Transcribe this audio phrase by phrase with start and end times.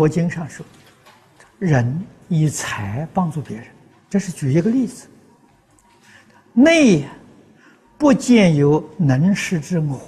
[0.00, 0.64] 佛经上说，
[1.58, 3.66] 人以财帮助别人，
[4.08, 5.06] 这是举一个例子。
[6.54, 7.06] 内
[7.98, 10.00] 不见有能施之我，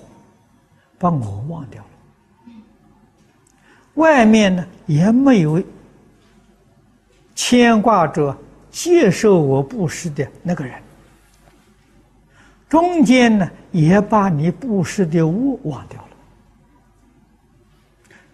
[0.98, 2.52] 把我忘掉了；
[3.96, 5.62] 外面呢也没有
[7.34, 8.34] 牵挂着
[8.70, 10.80] 接受我布施的那个人。
[12.66, 16.08] 中间呢也把你布施的物忘掉了。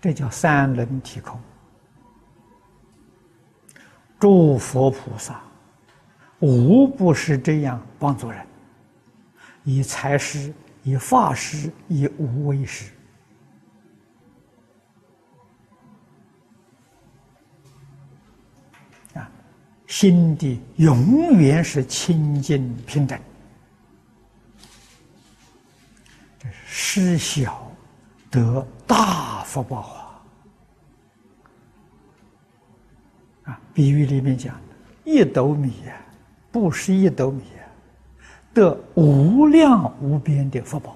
[0.00, 1.36] 这叫三轮体空。
[4.18, 5.40] 诸佛菩萨
[6.40, 8.44] 无不是这样帮助人，
[9.64, 12.90] 以财施、以法施、以无为施，
[19.14, 19.30] 啊，
[19.86, 23.18] 心地永远是清净平等。
[26.38, 27.70] 这是施小
[28.30, 30.07] 得大福报啊！
[33.48, 35.96] 啊，比喻里面讲的，一斗米呀，
[36.52, 37.64] 不是一斗米呀，
[38.52, 40.94] 得无量无边的福报。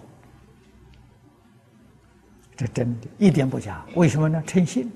[2.55, 3.83] 这真的，一点不假。
[3.97, 4.43] 为什么呢？
[4.47, 4.93] 诚信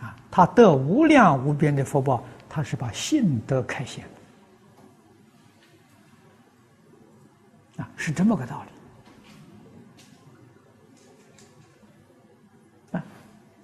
[0.00, 4.04] 啊，他得无量无边的福报，他是把信德开显
[7.76, 8.73] 啊，是这么个道理。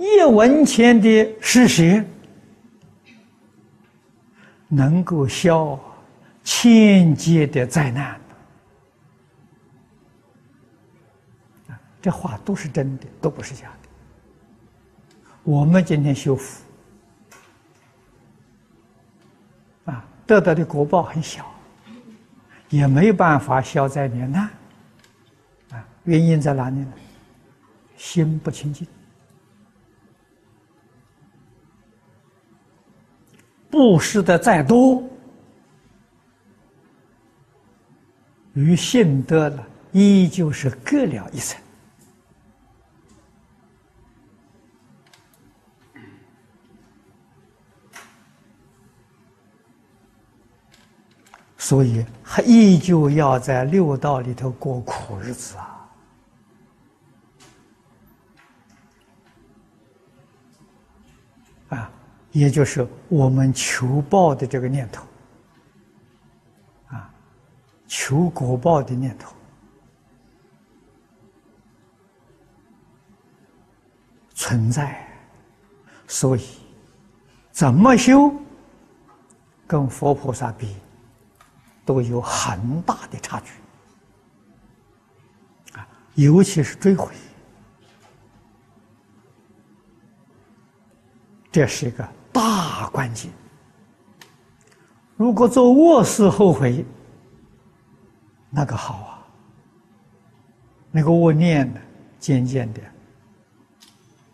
[0.01, 2.03] 一文钱的施舍，
[4.67, 5.79] 能够消
[6.43, 8.19] 千劫的灾难。
[12.01, 13.89] 这话都是真的，都不是假的。
[15.43, 16.65] 我们今天修福，
[19.85, 21.45] 啊，得到的果报很小，
[22.71, 24.49] 也没有办法消灾免难。
[25.73, 26.93] 啊，原因在哪里呢？
[27.99, 28.89] 心不清净。
[33.71, 35.03] 布施的再多，
[38.55, 41.61] 与信德了，依旧是各了一层。
[51.57, 55.70] 所以还依旧要在六道里头过苦日子啊。
[62.33, 65.05] 也就是我们求报的这个念头，
[66.87, 67.13] 啊，
[67.89, 69.35] 求果报的念头
[74.33, 75.05] 存在，
[76.07, 76.45] 所以
[77.51, 78.33] 怎么修，
[79.67, 80.77] 跟佛菩萨比，
[81.85, 83.51] 都有很大的差距，
[85.77, 87.13] 啊，尤其是追悔，
[91.51, 92.09] 这是一个。
[92.93, 93.31] 关键，
[95.17, 96.85] 如果做恶事后悔，
[98.51, 99.27] 那个好啊，
[100.91, 101.81] 那个恶念呢，
[102.19, 102.81] 渐渐的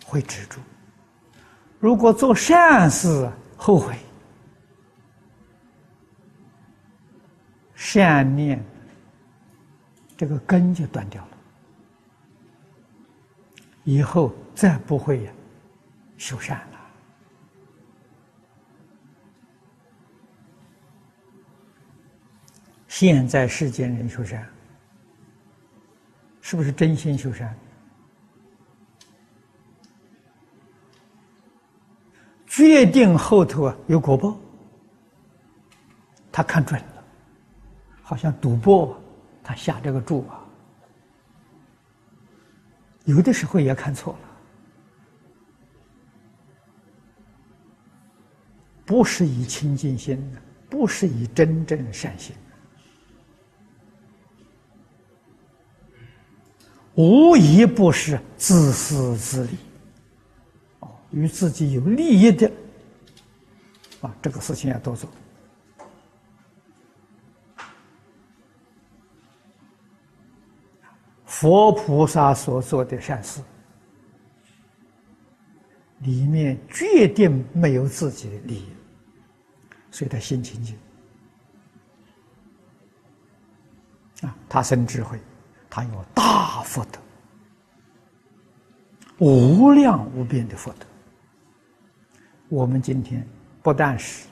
[0.05, 0.59] 会止住；
[1.79, 3.95] 如果做善事后悔，
[7.75, 8.65] 善念
[10.17, 11.37] 这个根就断掉了，
[13.85, 15.31] 以后再不会
[16.17, 16.76] 修善了。
[22.99, 24.49] 现在世间人修善，
[26.41, 27.55] 是不是真心修善？
[32.47, 34.35] 决定后头啊有果报，
[36.33, 37.05] 他看准了，
[38.01, 38.99] 好像赌博，
[39.45, 40.41] 他下这个注啊，
[43.05, 44.29] 有的时候也看错了，
[48.87, 50.41] 不是以清净心的，
[50.71, 52.35] 不是以真正善心。
[56.97, 59.57] 无一不是自私自利，
[60.81, 62.51] 哦，与自己有利益的，
[64.01, 65.11] 啊，这个事情要多做。
[71.27, 73.43] 佛菩萨所做的善事，
[75.99, 78.69] 里面决定没有自己的利益，
[79.91, 80.75] 所以他心清净，
[84.23, 85.21] 啊，他生智慧。
[85.77, 86.99] 他有大福德，
[89.19, 90.87] 无量无边的福德。
[92.49, 93.23] 我们今天
[93.63, 94.27] 不但是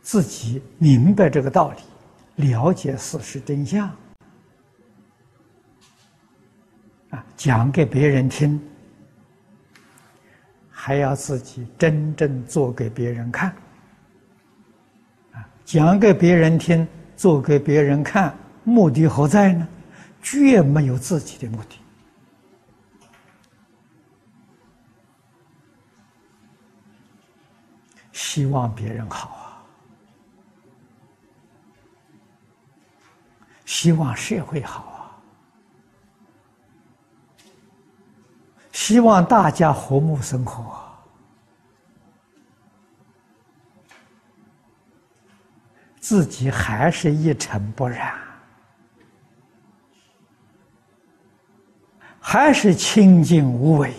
[0.00, 1.72] 自己明白这个道
[2.36, 3.88] 理，了解事实真相，
[7.10, 8.60] 啊，讲给别人听，
[10.70, 13.52] 还要自己真正做给别人看，
[15.32, 16.86] 啊，讲给别人听，
[17.16, 18.32] 做给别人看，
[18.62, 19.66] 目的何在呢？
[20.22, 21.78] 绝没有自己的目的，
[28.12, 29.66] 希望别人好啊，
[33.66, 34.88] 希望社会好啊。
[38.70, 40.80] 希望大家和睦生活，
[46.00, 48.18] 自己还是一尘不染，
[52.32, 53.92] 还是清净无为，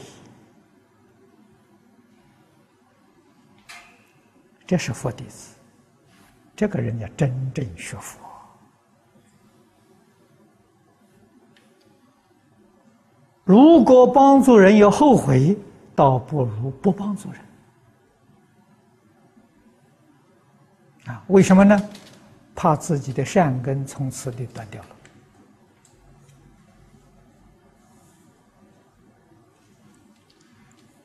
[4.65, 5.55] 这是佛弟子，
[6.55, 8.19] 这个人要真正学佛。
[13.43, 15.55] 如果帮助人有后悔，
[15.93, 17.39] 倒不如不帮助人。
[21.05, 21.79] 啊，为什么呢？
[22.55, 24.89] 怕自己的善根从此地断掉了。